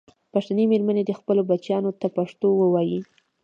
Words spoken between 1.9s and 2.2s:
ته